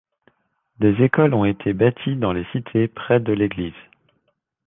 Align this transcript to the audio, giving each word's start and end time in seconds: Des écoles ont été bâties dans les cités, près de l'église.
Des 0.79 0.93
écoles 1.03 1.35
ont 1.35 1.45
été 1.45 1.73
bâties 1.73 2.15
dans 2.15 2.33
les 2.33 2.47
cités, 2.51 2.87
près 2.87 3.19
de 3.19 3.31
l'église. 3.33 3.75